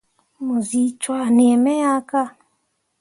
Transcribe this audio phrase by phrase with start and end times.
[0.45, 2.23] Mu zi cwah nii me ya ka.